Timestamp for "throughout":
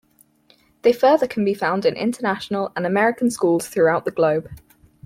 3.67-4.03